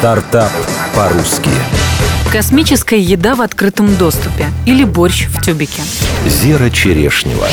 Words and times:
Стартап 0.00 0.50
по-русски. 0.96 1.50
Космическая 2.32 2.98
еда 2.98 3.34
в 3.34 3.42
открытом 3.42 3.94
доступе 3.96 4.46
или 4.64 4.82
борщ 4.82 5.26
в 5.26 5.42
тюбике. 5.42 5.82
Зера 6.26 6.70
Черешнева. 6.70 7.46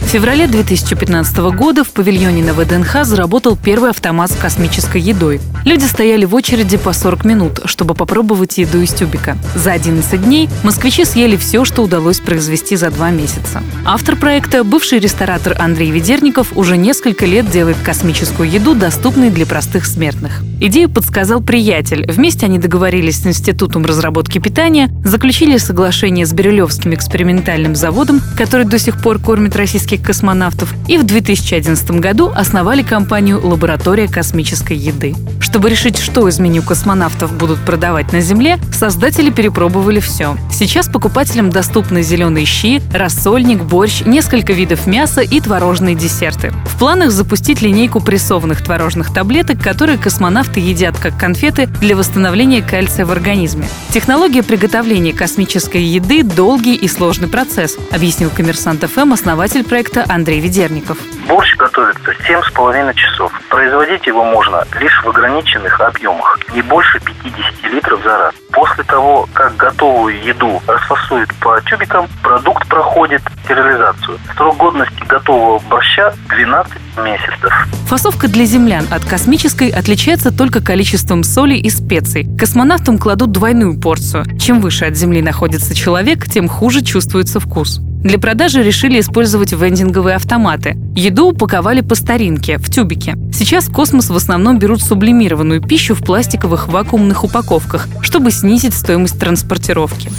В 0.00 0.12
феврале 0.12 0.48
2015 0.48 1.36
года 1.54 1.84
в 1.84 1.90
павильоне 1.90 2.42
на 2.42 2.52
ВДНХ 2.52 3.04
заработал 3.04 3.56
первый 3.56 3.90
автомат 3.90 4.32
с 4.32 4.34
космической 4.34 5.00
едой. 5.00 5.40
Люди 5.64 5.84
стояли 5.84 6.24
в 6.24 6.34
очереди 6.34 6.78
по 6.78 6.92
40 6.92 7.24
минут, 7.24 7.60
чтобы 7.66 7.94
попробовать 7.94 8.58
еду 8.58 8.80
из 8.80 8.92
тюбика. 8.92 9.36
За 9.54 9.70
11 9.70 10.20
дней 10.24 10.48
москвичи 10.64 11.04
съели 11.04 11.36
все, 11.36 11.64
что 11.64 11.82
удалось 11.82 12.18
произвести 12.18 12.74
за 12.74 12.90
два 12.90 13.10
месяца. 13.10 13.62
Автор 13.84 14.16
проекта, 14.16 14.64
бывший 14.64 14.98
ресторатор 14.98 15.56
Андрей 15.60 15.92
Ведерников, 15.92 16.56
уже 16.56 16.76
несколько 16.76 17.24
лет 17.24 17.48
делает 17.48 17.76
космическую 17.84 18.50
еду 18.50 18.74
доступной 18.74 19.30
для 19.30 19.46
простых 19.46 19.86
смертных. 19.86 20.42
Идею 20.60 20.90
подсказал 20.90 21.40
приятель. 21.40 22.04
Вместе 22.10 22.46
они 22.46 22.58
договорились 22.58 23.22
с 23.22 23.26
Институтом 23.26 23.86
разработки 23.86 24.38
питания, 24.38 24.90
заключили 25.04 25.56
соглашение 25.56 26.26
с 26.26 26.32
Бирюлевским 26.32 26.94
экспериментальным 26.94 27.76
заводом, 27.76 28.20
который 28.36 28.66
до 28.66 28.78
сих 28.78 29.00
пор 29.00 29.18
кормит 29.20 29.56
российских 29.56 29.89
российских 29.90 30.06
космонавтов 30.06 30.72
и 30.88 30.98
в 30.98 31.04
2011 31.04 31.90
году 31.92 32.30
основали 32.34 32.82
компанию 32.82 33.44
«Лаборатория 33.44 34.06
космической 34.06 34.76
еды». 34.76 35.14
Чтобы 35.40 35.68
решить, 35.68 35.98
что 35.98 36.28
из 36.28 36.38
меню 36.38 36.62
космонавтов 36.62 37.32
будут 37.36 37.58
продавать 37.64 38.12
на 38.12 38.20
Земле, 38.20 38.58
создатели 38.72 39.30
перепробовали 39.30 39.98
все. 39.98 40.36
Сейчас 40.52 40.88
покупателям 40.88 41.50
доступны 41.50 42.02
зеленые 42.02 42.46
щи, 42.46 42.80
рассольник, 42.92 43.62
борщ, 43.62 44.02
несколько 44.06 44.52
видов 44.52 44.86
мяса 44.86 45.22
и 45.22 45.40
творожные 45.40 45.96
десерты. 45.96 46.52
В 46.66 46.78
планах 46.78 47.10
запустить 47.10 47.62
линейку 47.62 48.00
прессованных 48.00 48.62
творожных 48.62 49.12
таблеток, 49.12 49.60
которые 49.60 49.98
космонавты 49.98 50.60
едят 50.60 50.96
как 50.98 51.18
конфеты 51.18 51.66
для 51.80 51.96
восстановления 51.96 52.62
кальция 52.62 53.04
в 53.04 53.10
организме. 53.10 53.66
Технология 53.92 54.44
приготовления 54.44 55.12
космической 55.12 55.82
еды– 55.82 56.22
долгий 56.22 56.76
и 56.76 56.86
сложный 56.86 57.28
процесс, 57.28 57.76
объяснил 57.90 58.30
коммерсант 58.30 58.84
ФМ 58.84 59.14
основатель 59.14 59.64
проекта 59.64 59.79
проекта 59.80 60.04
Андрей 60.12 60.40
Ведерников. 60.40 60.98
Борщ 61.26 61.56
готовится 61.56 62.10
7,5 62.28 62.94
часов. 62.94 63.32
Производить 63.48 64.06
его 64.06 64.24
можно 64.24 64.62
лишь 64.78 65.02
в 65.02 65.08
ограниченных 65.08 65.80
объемах, 65.80 66.38
не 66.54 66.60
больше 66.60 67.00
50 67.00 67.72
литров 67.72 68.02
за 68.02 68.18
раз. 68.18 68.34
После 68.52 68.84
того, 68.84 69.26
как 69.32 69.56
готовую 69.56 70.22
еду 70.22 70.60
расфасуют 70.66 71.30
по 71.40 71.58
тюбикам, 71.62 72.08
продукт 72.22 72.68
проходит 72.68 73.22
стерилизацию. 73.44 74.18
Срок 74.36 74.58
годности 74.58 75.02
готового 75.08 75.58
борща 75.70 76.12
12 76.28 76.72
месяцев. 77.02 77.66
Фасовка 77.86 78.28
для 78.28 78.44
землян 78.44 78.84
от 78.90 79.02
космической 79.06 79.70
отличается 79.70 80.30
только 80.30 80.62
количеством 80.62 81.22
соли 81.22 81.54
и 81.54 81.70
специй. 81.70 82.28
Космонавтам 82.38 82.98
кладут 82.98 83.32
двойную 83.32 83.80
порцию. 83.80 84.26
Чем 84.38 84.60
выше 84.60 84.84
от 84.84 84.96
Земли 84.96 85.22
находится 85.22 85.74
человек, 85.74 86.26
тем 86.28 86.48
хуже 86.48 86.82
чувствуется 86.82 87.40
вкус. 87.40 87.80
Для 88.02 88.18
продажи 88.18 88.62
решили 88.62 88.98
использовать 88.98 89.52
вендинговые 89.52 90.16
автоматы. 90.16 90.74
Еду 91.00 91.28
упаковали 91.28 91.80
по 91.80 91.94
старинке, 91.94 92.58
в 92.58 92.68
тюбике. 92.68 93.16
Сейчас 93.32 93.68
в 93.68 93.72
космос 93.72 94.10
в 94.10 94.16
основном 94.16 94.58
берут 94.58 94.82
сублимированную 94.82 95.62
пищу 95.62 95.94
в 95.94 96.04
пластиковых 96.04 96.68
вакуумных 96.68 97.24
упаковках, 97.24 97.88
чтобы 98.02 98.30
снизить 98.30 98.74
стоимость 98.74 99.18
транспортировки. 99.18 100.12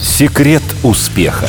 Секрет 0.00 0.62
успеха. 0.84 1.48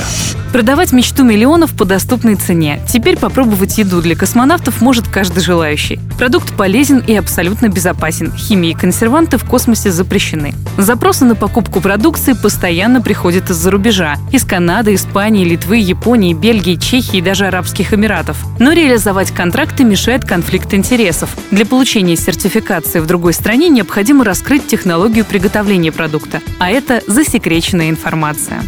Продавать 0.52 0.92
мечту 0.92 1.24
миллионов 1.24 1.76
по 1.76 1.86
доступной 1.86 2.34
цене. 2.34 2.82
Теперь 2.92 3.18
попробовать 3.18 3.78
еду 3.78 4.02
для 4.02 4.16
космонавтов 4.16 4.82
может 4.82 5.08
каждый 5.08 5.44
желающий. 5.44 6.00
Продукт 6.18 6.56
полезен 6.56 6.98
и 7.06 7.16
абсолютно 7.16 7.70
безопасен. 7.70 8.32
Химия 8.36 8.72
и 8.72 8.74
консерванты 8.74 9.38
в 9.38 9.46
космосе 9.46 9.92
запрещены. 9.92 10.56
Запросы 10.80 11.26
на 11.26 11.36
покупку 11.36 11.82
продукции 11.82 12.34
постоянно 12.34 13.00
приходят 13.00 13.52
из-за 13.52 13.70
рубежа. 13.70 14.16
Из 14.32 14.44
Канады, 14.44 14.96
Испании, 14.96 15.46
Литвы, 15.46 15.78
Японии, 15.78 16.34
Бельгии, 16.34 16.78
Чехии 16.78 17.18
и 17.18 17.22
даже 17.22 17.46
Арабских 17.46 17.94
Эмиратов. 17.94 18.38
Но 18.58 18.72
реализовать 18.84 19.32
контракты 19.32 19.84
мешает 19.84 20.26
конфликт 20.26 20.74
интересов. 20.74 21.30
Для 21.52 21.66
получения 21.66 22.16
сертификации 22.16 23.00
в 23.00 23.06
другой 23.06 23.34
стране 23.34 23.70
необходимо 23.70 24.24
раскрыть 24.24 24.68
технологию 24.68 25.26
приготовления 25.26 25.92
продукта. 25.92 26.42
А 26.60 26.70
это 26.70 27.02
засекреченная 27.08 27.90
информация. 27.90 28.62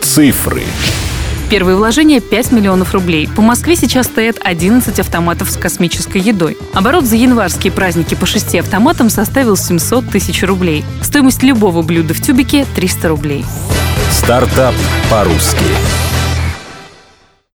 Цифры. 0.00 0.62
Первые 1.50 1.76
вложения 1.76 2.20
5 2.20 2.52
миллионов 2.52 2.92
рублей. 2.92 3.26
По 3.26 3.40
Москве 3.40 3.74
сейчас 3.74 4.06
стоят 4.06 4.36
11 4.42 4.98
автоматов 5.00 5.50
с 5.50 5.56
космической 5.56 6.20
едой. 6.20 6.58
Оборот 6.74 7.04
за 7.04 7.16
январские 7.16 7.72
праздники 7.72 8.14
по 8.14 8.26
шести 8.26 8.58
автоматам 8.58 9.08
составил 9.08 9.56
700 9.56 10.10
тысяч 10.10 10.42
рублей. 10.42 10.84
Стоимость 11.02 11.42
любого 11.42 11.82
блюда 11.82 12.12
в 12.12 12.20
тюбике– 12.20 12.66
300 12.74 13.08
рублей. 13.08 13.44
Стартап 14.10 14.74
по-русски. 15.10 15.64